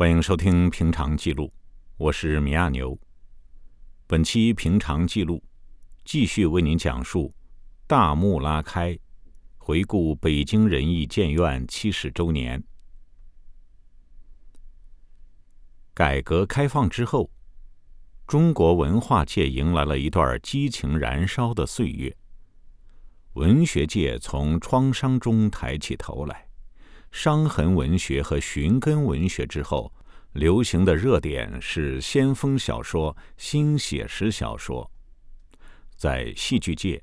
[0.00, 1.44] 欢迎收听《平常记录》，
[1.98, 2.98] 我是米亚牛。
[4.06, 5.36] 本期《平常记录》
[6.06, 7.34] 继续为您讲述
[7.86, 8.98] 大幕拉开，
[9.58, 12.64] 回顾北京人艺建院七十周年。
[15.92, 17.30] 改革开放之后，
[18.26, 22.16] 中国文化界迎来了一段激情燃烧的岁月。
[23.34, 26.48] 文学界从创伤中抬起头来，
[27.10, 29.92] 伤痕文学和寻根文学之后，
[30.32, 34.90] 流行的热点是先锋小说、新写实小说。
[35.96, 37.02] 在戏剧界，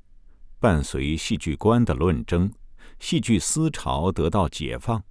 [0.60, 2.52] 伴随戏剧观的论争，
[3.00, 5.04] 戏剧思潮得到解放，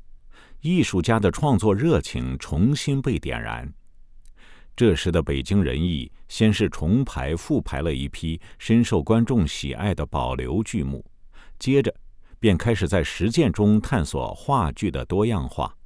[0.61, 3.73] 艺术家的创作热情重新被点燃。
[4.75, 11.05] 这时的北京人艺，先是重排复排了一批深受观众喜爱的保留剧目，
[11.59, 11.95] 接着
[12.47, 15.77] 便开始在实践中探索话剧的多样化。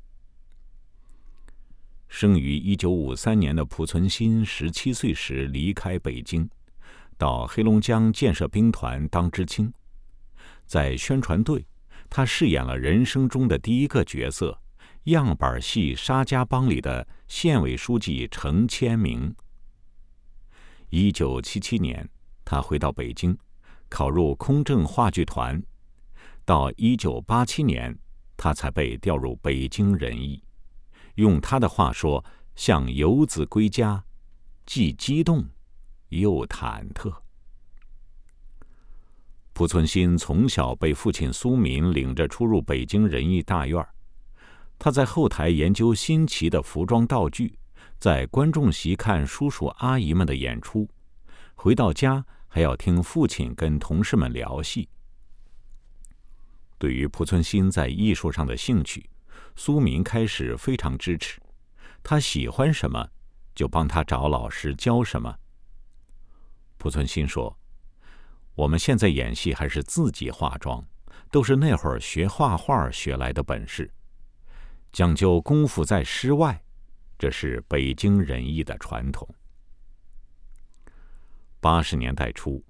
[2.07, 6.47] 生于一九五三年的濮存昕，十七岁时离开北京，
[7.17, 9.73] 到黑龙江建设兵团当知青，
[10.67, 11.67] 在宣传队，
[12.11, 14.61] 他饰演了人生中的第一个角色。
[15.05, 19.35] 样板戏《沙家浜》里的县委书记程千明。
[20.91, 22.07] 一九七七年，
[22.45, 23.35] 他回到北京，
[23.89, 25.59] 考入空政话剧团。
[26.45, 27.97] 到一九八七年，
[28.37, 30.43] 他才被调入北京人艺。
[31.17, 32.25] 用他的话说，
[32.57, 34.05] 像游子归家，
[34.67, 35.45] 既激动
[36.09, 37.13] 又忐忑。
[39.53, 43.95] 濮存昕从小被父亲苏民领着出入北京人艺大院儿。
[44.79, 47.59] 他在后台研究新奇的服装道具，
[47.99, 50.89] 在观众席看叔叔阿姨们的演出，
[51.55, 54.89] 回到家还要听父亲跟同事们聊戏。
[56.81, 59.11] 对于濮存昕在艺术上的兴趣，
[59.55, 61.39] 苏民开始非常支持，
[62.03, 63.07] 他喜欢什么，
[63.55, 65.37] 就帮他找老师教什么。
[66.79, 67.55] 濮存昕说
[68.57, 70.83] ：“我们现在演戏还是自己化妆，
[71.31, 73.93] 都是那会儿学画画学来的本事。”
[74.91, 76.65] 讲究功夫在诗外，
[77.19, 79.29] 这是北京人艺的传统。
[81.61, 82.65] 八十年代初，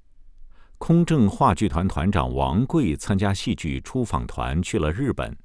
[0.80, 5.36] 空政话剧团团长王贵参加戏剧出访团去了日本，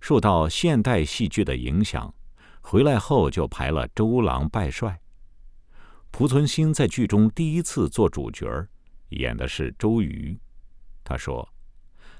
[0.00, 2.12] 受到现代戏剧的影响，
[2.60, 5.00] 回来后就排了《周郎拜帅》。
[6.10, 8.66] 濮存昕在剧中第一次做主角，
[9.10, 10.36] 演的是周瑜。
[11.04, 11.48] 他说：“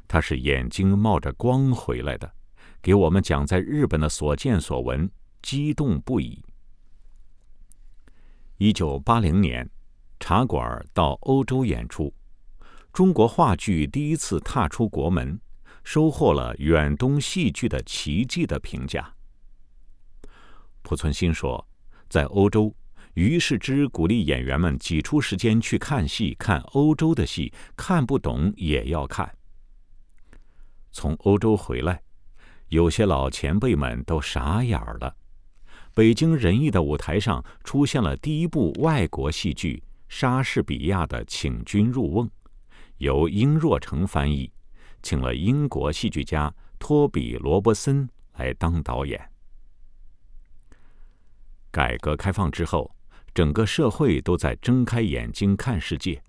[0.07, 2.33] 他是眼睛冒着光回来的。”
[2.81, 5.11] 给我们讲在日本的所见所闻，
[5.43, 6.41] 激动不已。
[8.59, 9.69] 一九八零年，
[10.21, 12.15] 茶馆到欧洲演出，
[12.97, 15.39] 中国话剧第一次踏出国门，
[15.85, 19.15] 收获了远东戏剧的奇迹的评价。
[20.83, 21.69] 濮存昕说，
[22.09, 22.75] 在欧洲，
[23.13, 29.31] 于是之鼓励演员们挤出时间去看戏，看欧洲的戏，看不懂也要看。
[30.91, 32.01] 从欧洲回来。
[32.69, 35.15] 有些老前辈们都傻眼了。
[35.93, 42.27] 北京人艺的舞台上出现了第一部外国戏剧《莎士比亚的请君入瓮》，
[42.99, 44.51] 由殷若成翻译，
[45.03, 49.21] 请了英国戏剧家托比·罗伯森来当导演。
[51.71, 52.91] 改革开放之后，
[53.35, 56.23] 整个社会都在睁开眼睛看世界，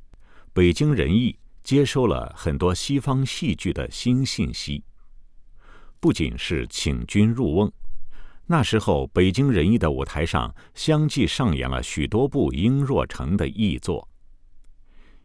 [0.52, 4.84] 北京人艺接收了很多西方戏剧的新信息。
[6.00, 7.72] 不仅是请君入瓮，
[8.46, 14.08] 那时候北京人艺的舞台上相继上演了许多部殷若成的译作。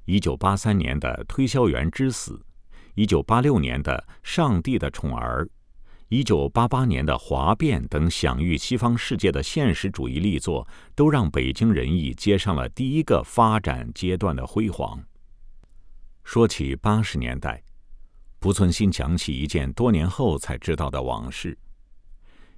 [0.04, 2.32] 一九八三年的《推销员之死》，
[2.94, 5.44] 一九八六年的《上帝的宠儿》，
[6.08, 15.02] 一九八八年的《华变》等享誉西方世界的现实主义力作，都让北京人艺接上了第一个发展阶段的辉煌。
[16.24, 17.62] 说起八十年代。
[18.40, 21.56] 濮存昕讲起一件多年后才知道的往事：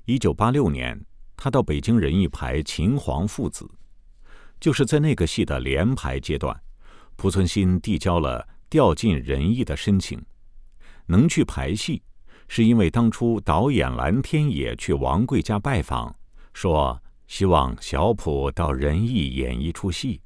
[0.06, 0.98] 一九八六年，
[1.36, 3.66] 他到北京人艺排《秦皇父子》，
[4.58, 6.58] 就是在那个戏的连排阶段，
[7.16, 10.20] 濮存昕递交了调进人艺的申请。
[11.06, 12.02] 能去排戏，
[12.48, 16.14] 是因为当初导演蓝天野去王贵家拜访，
[16.52, 20.20] 说希望小普到人艺演一出戏。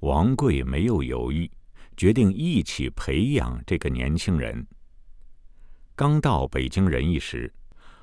[0.00, 1.50] 王贵没有犹豫，
[1.96, 4.66] 决定一起培养这个年轻人。
[5.96, 7.52] 刚到北京人艺时，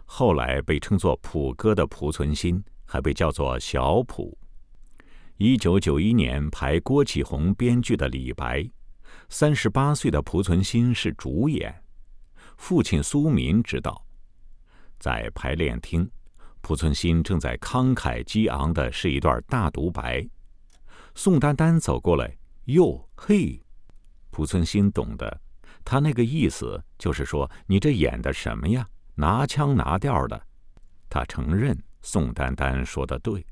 [0.06, 4.38] 后来被称作“普哥”的濮存昕，还被叫做小普。
[5.44, 8.60] 一九九一年排郭启宏编剧的《李白》，
[9.28, 11.84] 三十八岁的濮存昕是主演，
[12.58, 14.06] 父亲苏民执导。
[15.00, 16.08] 在排练厅，
[16.62, 20.24] 濮存昕正在慷慨激昂的是一段大独白，
[21.16, 23.60] 宋丹丹走过来，哟嘿，
[24.30, 25.42] 濮存昕懂得，
[25.84, 28.88] 他那个意思就是说你这演的什么呀？
[29.16, 30.40] 拿腔拿调的。
[31.10, 33.44] 他承认宋丹丹说的对。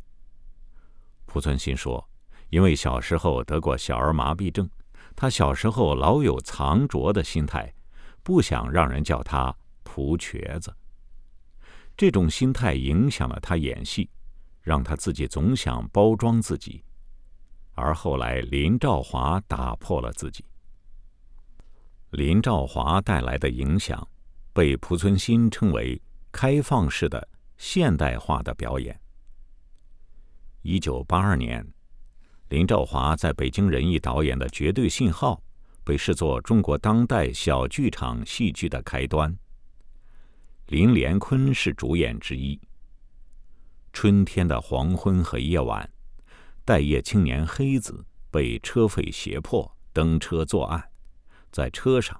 [1.31, 2.09] 濮存昕说，
[2.49, 4.67] 因为小时候得过小儿麻痹症，
[5.15, 7.71] 他小时候老有藏拙的心态，
[8.23, 10.75] 不想让人叫他蒲瘸子。
[11.95, 14.09] 这种心态影响了他演戏，
[14.61, 16.83] 让他自己总想包装自己，
[17.75, 20.43] 而后来林兆华打破了自己。
[22.11, 24.07] 林兆华带来的影响，
[24.51, 26.01] 被濮存昕称为
[26.31, 27.27] 开放式的
[27.57, 28.99] 现代化的表演。
[30.61, 31.65] 一九八二年，
[32.49, 35.35] 林兆华在北京人艺导演的《绝对信号》，
[35.85, 39.33] 被视作中国当代小剧场戏剧的开端。
[40.67, 42.59] 林连坤是主演之一。
[43.93, 45.89] 春天的黄昏和夜晚，
[46.65, 50.83] 待业青年黑子被车匪胁迫登车作案，
[51.51, 52.19] 在车上，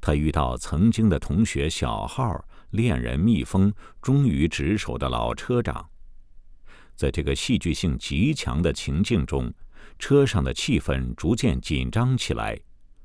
[0.00, 3.72] 他遇到曾经的同学小号、恋人蜜蜂，
[4.02, 5.88] 终于职守的老车长。
[6.96, 9.52] 在这个戏剧性极强的情境中，
[9.98, 12.58] 车上的气氛逐渐紧张起来，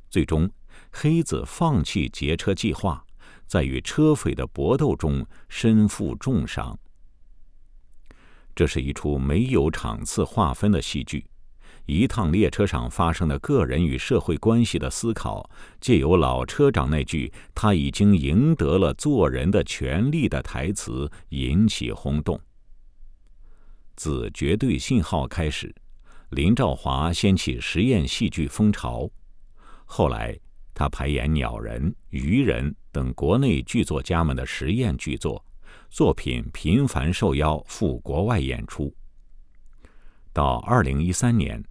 [0.09, 0.49] 最终，
[0.91, 3.05] 黑子放弃劫车计划。
[3.45, 6.79] 在与车匪的搏斗中身负重伤。
[8.55, 11.25] 这是一出没有场次划分的戏剧，
[11.85, 15.49] 一趟列车上发生的个人与社会关系的思考，
[15.81, 22.39] 借由老车长那句“他已经赢得了做人的权利”的台词引起轰动。
[23.95, 25.73] 自绝对信号开始，
[26.29, 29.09] 林兆华掀起实验戏剧风潮，
[29.85, 30.37] 后来。
[30.73, 35.45] 他排演《鸟人》《鱼人》等国内剧作家们的实验剧作，
[35.89, 38.91] 作品频繁受邀赴国外演出。
[40.31, 41.61] 到二零一三年，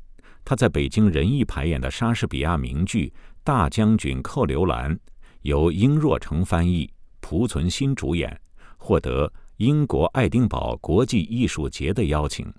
[0.44, 3.12] 他在北京人艺排演的莎士比亚名剧
[3.42, 4.94] 《大将军寇刘兰》，
[5.42, 6.92] 由英若诚翻译，
[7.22, 8.38] 濮存昕主演，
[8.76, 12.50] 获得英国爱丁堡国际艺术节的邀请。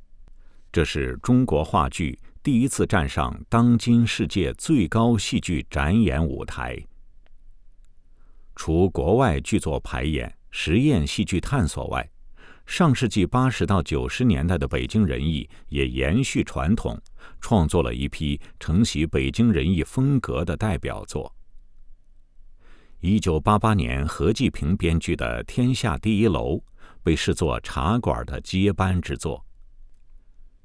[0.71, 2.19] 这是中国话剧。
[2.43, 6.79] 第一次站上当今世界最高戏剧展演舞台。
[8.55, 12.07] 除国外剧作排演、实验戏剧探索外，
[12.67, 16.95] 上世纪八十到九十年代的北京人艺也延续传统，
[17.39, 21.33] 创作了一批承袭北京人艺风格的代表作。
[22.99, 26.57] 一九八八年，何继平编剧的《天下第一楼》
[27.03, 29.45] 被视作《茶馆》的接班之作。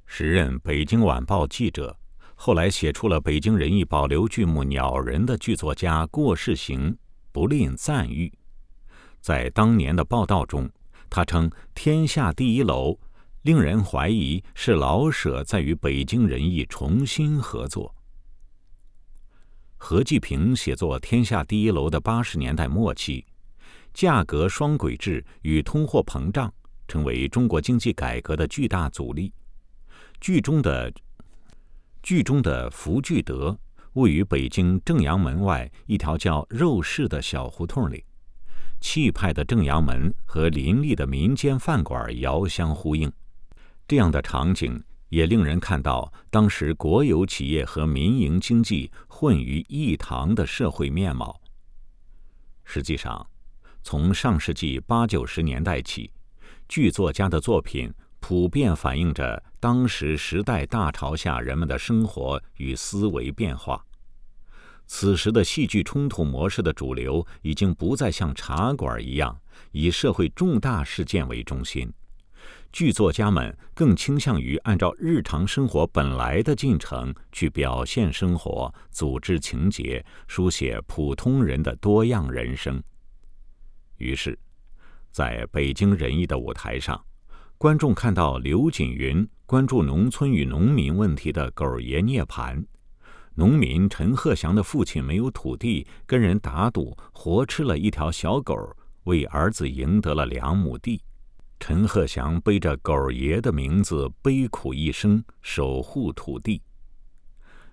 [0.07, 1.97] 时任北京晚报记者，
[2.35, 6.97] 后来写出了北京人艺保留剧目《鸟人》的剧作家过世行
[7.33, 8.33] 不吝赞誉。
[9.21, 10.71] 在当年的报道中，
[11.11, 12.93] 他称《天下第一楼》
[13.43, 17.93] 令人怀疑是老舍在与北京人艺重新合作。
[19.77, 23.25] 何继平写作《天下第一楼》的八十年代末期，
[23.97, 26.53] 价格双轨制与通货膨胀
[26.87, 29.33] 成为中国经济改革的巨大阻力。
[30.21, 30.93] 剧中的
[32.03, 33.59] 剧中的福聚德
[33.95, 38.05] 位于北京正阳门外一条叫肉市的小胡同里，
[38.83, 43.11] 气派的正阳门和林立的民间饭馆遥相呼应。
[43.89, 44.79] 这样的场景
[45.09, 51.41] 也令人看到当时国有企业和民营经济混于一堂的社会面貌。
[52.63, 53.27] 实际上，
[53.89, 56.11] 从上世纪八九十年代起，
[56.67, 57.89] 剧作家的作品。
[58.19, 63.81] 普遍反映着当时时代大潮下人们的生活与思维变化。
[64.89, 69.41] 此时的戏剧冲突模式的主流已经不再像茶馆一样
[69.71, 71.89] 以社会重大事件为中心，
[72.73, 82.83] 剧作家们更倾向于按照日常生活本来的进程去表现生活、组织情节、书写普通人的多样人生。
[83.99, 84.39] 于是，
[85.11, 87.03] 在北京人艺的舞台上。
[87.59, 92.63] 观众看到刘锦云关注农村与农民问题的狗爷涅槃，
[93.35, 98.55] 农民陈鹤祥的父亲没有土地，跟人打赌，活吃了一条小狗，
[99.05, 101.01] 为儿子赢得了两亩地。
[101.59, 106.61] 陈鹤祥背着狗爷的名字，悲苦一生，守护土地。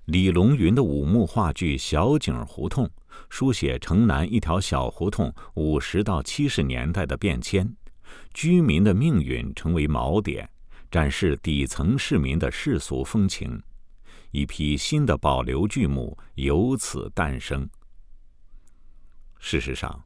[0.05, 2.85] 李龙云的五幕话剧《小井胡同》，
[3.29, 7.73] 书写城南一条小胡同五十到七十年代的变迁。
[8.33, 10.49] 居民的命运成为锚点，
[10.91, 13.63] 展示底层市民的世俗风情，
[14.31, 17.67] 一批新的保留剧目由此诞生。
[19.39, 20.03] 事实上，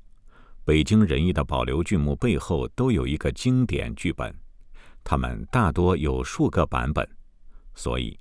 [0.63, 4.31] 北京人艺的保留剧目背后都有一个经典剧本，
[5.03, 7.07] 它们大多有数个版本，
[7.73, 8.17] 所以，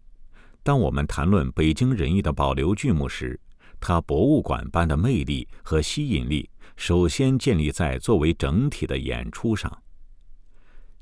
[0.67, 3.39] 当我们谈论北京人艺的保留剧目时，
[3.79, 9.81] 它博物馆般的魅力和吸引力，首先建立在作为整体的演出上。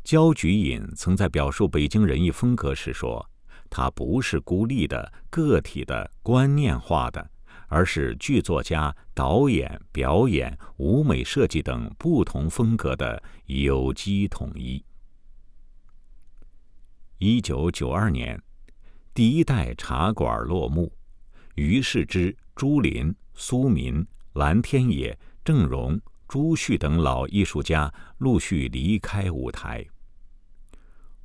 [0.03, 3.27] 焦菊隐曾在表述北京人艺风格时说
[3.71, 7.31] ：“它不是孤立的、个体的、观念化的，
[7.69, 14.85] 而是剧作家、导演、表演、舞美设计等不同风格的有机统一。”
[17.17, 18.39] 一九九二年，
[19.15, 20.93] 第一代茶馆落幕，
[21.55, 29.87] 于世之、朱琳、苏民、蓝天野、郑荣、朱旭等老艺术家陆续离开舞台。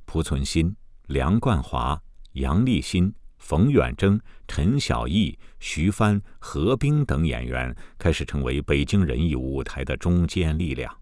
[0.06, 0.72] 濮存昕、
[1.08, 2.00] 梁冠华、
[2.34, 10.96] 杨立新、冯远征、陈晓艺、徐帆、何冰等演员开始成为北京人艺舞台的中坚力量。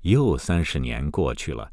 [0.00, 1.70] 又三十年过去了，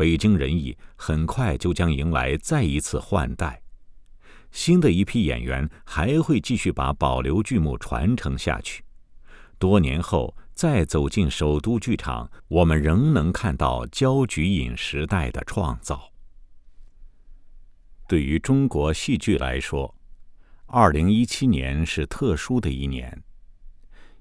[0.00, 3.60] 北京人艺很快就将迎来再一次换代，
[4.50, 8.82] 新的一批演员还会继续把保留剧目传承下去。
[9.58, 10.34] 多年后。
[10.52, 16.12] 再走进首都剧场，我们仍能看到焦菊隐时代的创造。
[18.06, 19.94] 对于中国戏剧来说，
[20.66, 23.22] 二零一七年是特殊的一年。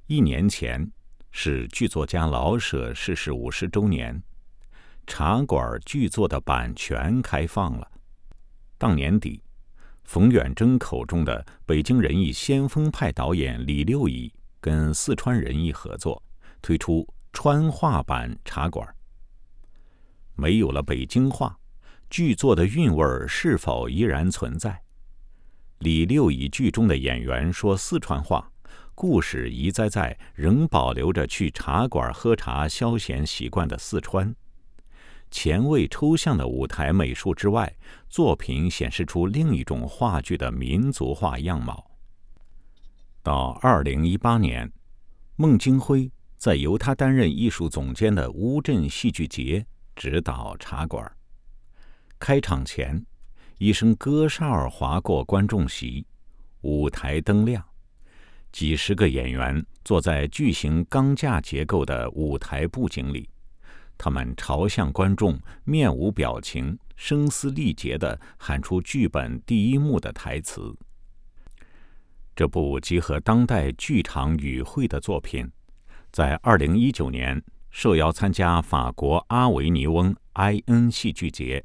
[0.07, 0.89] 一年前
[1.31, 4.23] 是剧作家老舍逝世五十周年，
[5.09, 7.91] 茶馆剧作的版权开放了。
[8.77, 9.41] 当年底，
[10.03, 16.21] 冯远征口中的北京人艺先锋派导演李六乙跟四川人艺合作。
[16.61, 18.87] 推出川话版茶馆。
[20.35, 21.57] 没有了北京话，
[22.09, 24.81] 剧作的韵味是否依然存在？
[25.79, 28.51] 李六乙剧中的演员说四川话，
[28.93, 34.35] 故事移栽在仍保留着去茶馆喝茶消闲习惯的四川。
[35.31, 37.75] 前卫抽象的舞台美术之外，
[38.09, 41.89] 作品显示出另一种话剧的民族化样貌。
[43.21, 44.71] 到二零一八年，
[45.35, 46.11] 孟京辉。
[46.39, 51.05] 在由他担任艺术总监的乌镇戏剧节指导茶馆。
[52.17, 53.05] 开场前，
[53.57, 56.07] 一声歌哨划过观众席，
[56.61, 57.61] 舞台灯亮，
[58.53, 63.29] 几十个演员坐在巨型钢架结构的舞台布景里，
[63.99, 70.73] 他们朝向观众，面无表情，声嘶力竭地喊出剧本第一幕的台词。
[72.33, 75.51] 这部集合当代剧场语汇的作品。
[76.11, 80.89] 在二零一九年受邀参加法国阿维尼翁 I.N.
[80.89, 81.61] 戏剧节。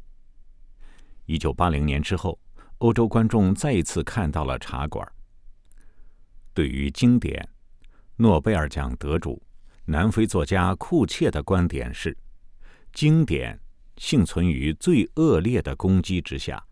[1.26, 2.40] 一九八零年之后，
[2.78, 5.08] 欧洲观众再一次看到了茶馆。
[6.52, 7.48] 对于经典，
[8.16, 9.40] 诺贝尔奖得主、
[9.84, 12.16] 南非作家库切的观点是：
[12.94, 13.58] 经典
[13.96, 16.64] 幸存于最恶劣的攻击之下，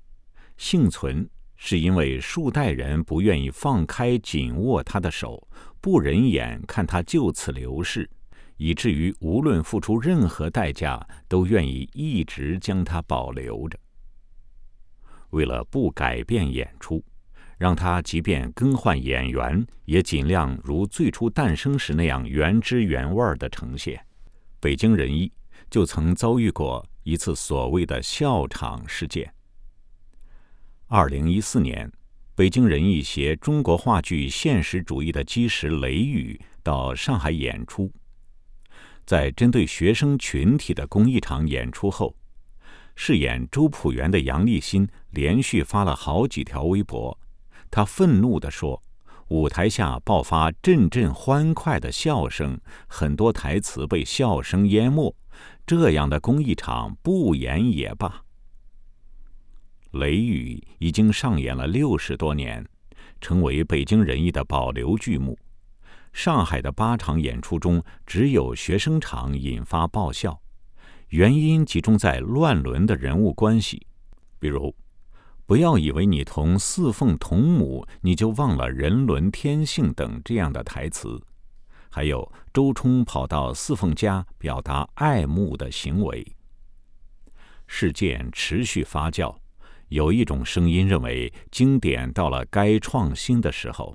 [0.56, 1.28] 幸存。
[1.64, 5.46] 是因为数代人不愿意放开紧握他的手，
[5.80, 8.08] 不忍眼看他就此流逝，
[8.56, 13.78] 以至于无论付出任何代价，都愿意一直将他保留着。
[15.30, 17.00] 为了不改变演出，
[17.58, 24.04] 让他即便更换演员，也尽量如最初诞生时那样原汁原味的呈现。
[24.58, 25.30] 北京人艺
[25.72, 29.32] 就曾遭遇过一次所谓的笑场事件。
[30.86, 31.90] 二零一四年，
[32.34, 37.90] 北京人艺携中国话剧现实主义的基石《雷雨》到上海演出。
[39.06, 42.14] 在针对学生群体的公益场演出后，
[42.94, 47.18] 饰演周朴园的杨立新连续发了好几条微博。
[47.70, 48.82] 他愤怒地说
[49.28, 55.16] ：“舞台下爆发阵阵欢快的笑声，很多台词被笑声淹没，
[55.66, 58.08] 这样的公益场不演也罢。”
[59.98, 62.66] 《雷雨》已经上演了六十多年，
[63.20, 65.38] 成为北京人艺的保留剧目。
[66.12, 70.40] 上海的八场演出中，只有学生场引发爆笑，
[71.08, 73.86] 原因集中在乱伦的人物关系，
[74.38, 74.74] 比如
[75.46, 81.20] “不要以为你同四凤同母，你就忘了人伦天性”等这样的台词，
[81.94, 86.26] 还有周冲跑到四凤家表达爱慕的行为。
[87.66, 89.36] 事件持续发酵。
[89.88, 93.94] 有一种声音认为，经典到了该创新的时候，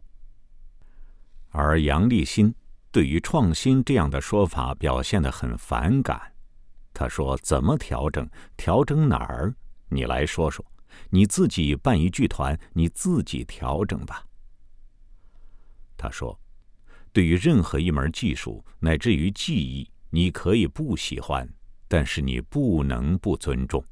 [1.50, 2.54] 而杨立新
[2.92, 6.34] 对于创新这样的说法表现得很反感。
[6.94, 8.30] 他说：“怎么调整？
[8.56, 9.56] 调整哪儿？
[9.90, 10.64] 你来说说。
[11.10, 14.24] 你自己办一剧团，你自己调整吧。”
[15.98, 16.40] 他说
[17.18, 21.52] ：“对于任何一门技术乃至于技艺，你可以不喜欢，
[21.88, 23.84] 但是你不能不尊重。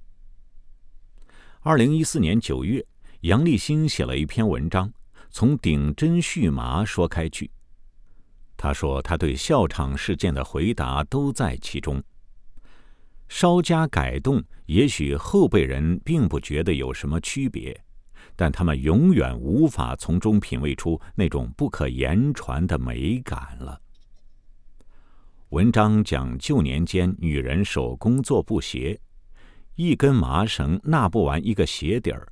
[1.62, 2.86] 二零一四年九月，
[3.22, 4.94] 杨立新写了一篇文章，
[5.32, 7.50] 从顶针续麻说开去。
[8.56, 12.00] 他说他对校场事件的回答都在其中。
[13.28, 17.84] 稍加改动，也许后辈人并不觉得有什么区别，
[18.36, 23.80] 但他们永远无法从中品味出那种不可言传的美感了。
[25.50, 29.00] 文章讲旧年间女人手工做布鞋，
[29.76, 32.28] 一根麻绳纳不完一个鞋底儿，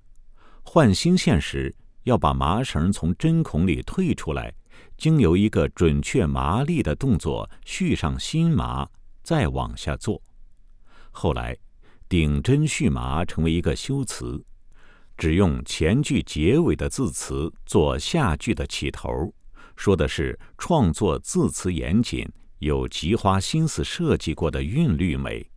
[0.64, 4.54] 换新线时要把麻绳从针孔里退出来，
[4.98, 8.86] 经由一个准确麻利的动作续上新麻，
[9.22, 10.22] 再往下做。
[11.12, 11.56] 后来，
[12.10, 14.44] 顶针续麻成为一个修辞，
[15.18, 19.34] 只用前句结尾的字词做下句的起头，
[19.76, 22.28] 说的是创作字词严谨，
[22.60, 25.50] 有极花心思设计过的韵律美。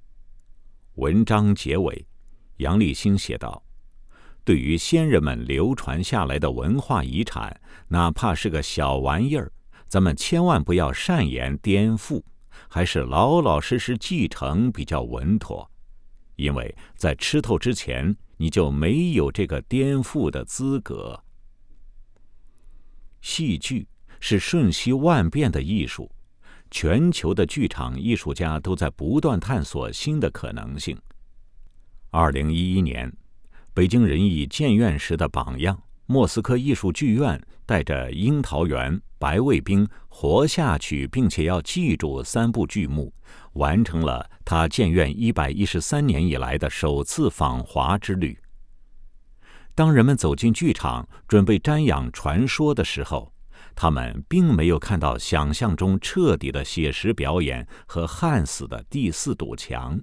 [0.94, 2.06] 文章结尾，
[2.58, 3.62] 杨立新写道
[4.44, 9.50] ：“对于先人们流传下来的文化遗产，哪怕是个小玩意儿，
[9.88, 12.22] 咱们千万不要善言颠覆。”
[12.68, 15.70] 还是老老实实继承比较稳妥，
[16.36, 21.22] 因为在吃透之前，你就没有这个颠覆的资格。
[23.20, 23.88] 戏剧
[24.20, 26.10] 是瞬息万变的艺术，
[26.70, 30.96] 全球的剧场艺术家都在不断探索新的可能性。
[32.10, 33.12] 二零一一年，
[33.74, 35.82] 北京人艺建院时的榜样。
[36.06, 43.12] 莫斯科艺术剧院带着《樱桃园》《白卫兵》活下去，并且要记住三部剧目，
[43.54, 48.38] 完成了他建院一百一十三年以来的首次访华之旅。
[49.75, 53.32] 当人们走进剧场，准备瞻仰传说的时候，
[53.75, 60.00] 他们并没有看到想象中彻底的写实表演和焊死的第四堵墙，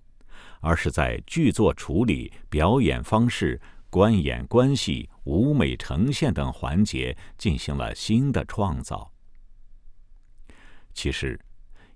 [0.59, 3.61] 而是在剧作处理、表演方式。
[3.93, 9.11] 观演关系、舞美呈现等环节进行了新的创造。
[10.95, 11.39] 其实，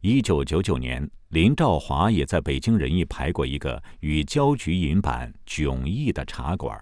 [0.02, 6.80] 一九九九年，林兆华也在北京人艺排过一个与焦菊隐版迥异的茶馆，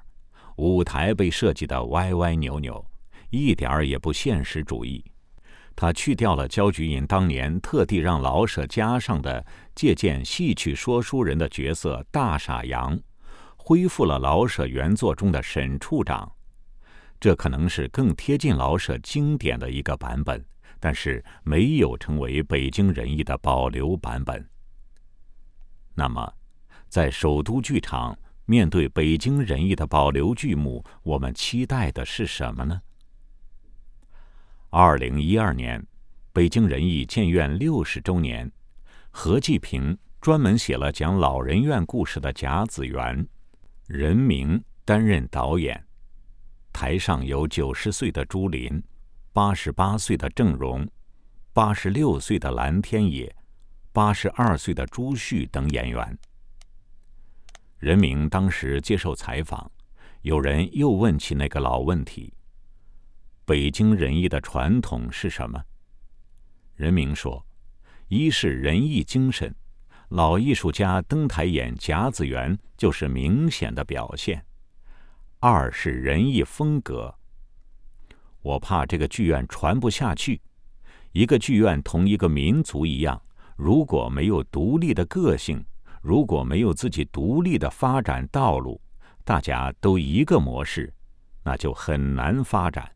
[0.58, 2.86] 舞台被设计的歪歪扭扭，
[3.30, 5.02] 一点儿也不现实主义。
[5.78, 13.00] 他去掉了焦菊隐当年特地让老舍加上的借鉴戏曲说书人的角色大傻杨。
[13.68, 16.32] 恢复了老舍原作中的沈处长，
[17.20, 20.46] 这可能是更贴近老舍经典的一个版本，
[20.80, 24.48] 但是没有成为北京人艺的保留版本。
[25.96, 26.32] 那么，
[26.90, 32.80] 在首都剧场面对北京人艺的保留剧目，我们期待的是什么呢？
[34.70, 35.84] 二零一二年，
[36.32, 38.52] 北京人艺建院六十周年，
[39.10, 43.26] 何继平专门写了讲老人院故事的《甲子园》。
[43.88, 45.86] 任明担任导演，
[46.74, 48.82] 台上有九十岁的朱琳，
[49.32, 50.90] 八十八岁的郑荣，
[51.54, 53.34] 八十六岁的蓝天野，
[53.94, 56.18] 八十二岁的朱旭等演员。
[57.78, 59.72] 任明当时接受采访，
[60.24, 62.34] 有人又问起那个老问题：
[63.46, 65.64] 北京人艺的传统是什么？
[66.74, 67.46] 任明说：
[68.08, 69.56] 一是仁义精神。
[70.10, 74.46] 老艺术家登台演《甲子园》就是明显的表现。
[75.40, 77.14] 二是人艺风格。
[78.42, 80.40] 我怕这个剧院传不下去。
[81.12, 83.20] 一个剧院同一个民族一样，
[83.56, 85.66] 如果没有独立的个性，
[86.02, 88.80] 如果没有自己独立的发展道路，
[89.24, 90.94] 大家都一个模式，
[91.44, 92.92] 那就很难发展。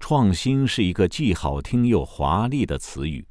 [0.00, 3.24] 创新是一个既好听又华丽的词语。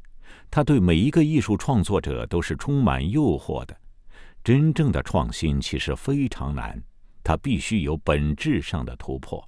[0.56, 3.76] 他对每一个艺术创作者都是充满诱惑的。
[4.44, 6.80] 真正的创新其实非常难，
[7.24, 9.44] 它必须有本质上的突破。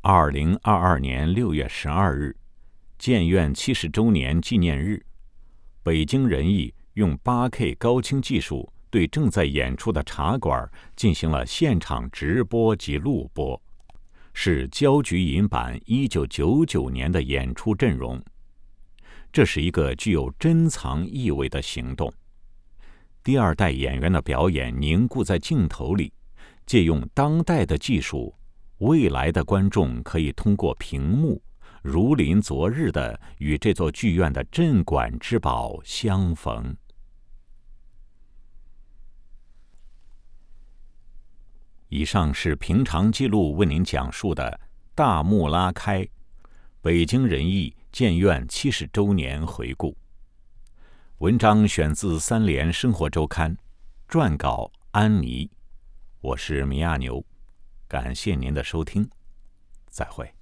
[0.00, 2.36] 二零二二年六月十二日，
[2.98, 5.00] 建院七十周年纪念日，
[5.84, 13.62] 北京人艺用八 K 高清技术对正在演出的茶馆进行了现场直播及录播，
[14.32, 18.20] 是焦菊银版一九九九年的演出阵容。
[19.36, 22.10] 这是一个具有珍藏意味的行动。
[23.22, 26.10] 第二代演员的表演凝固在镜头里，
[26.64, 28.34] 借用当代的技术，
[28.78, 31.38] 未来的观众可以通过屏幕，
[31.82, 36.74] 如临昨日的与这座剧院的镇馆之宝相逢。
[41.90, 44.58] 以上是平常记录为您讲述的
[44.94, 46.08] 大幕拉开，
[46.80, 47.75] 北京人艺。
[47.96, 49.96] 建院七十周年回顾。
[51.20, 53.56] 文章选自《三联生活周刊》，
[54.06, 55.50] 撰稿安妮。
[56.20, 57.24] 我是米亚牛，
[57.88, 59.08] 感谢您的收听，
[59.88, 60.35] 再会。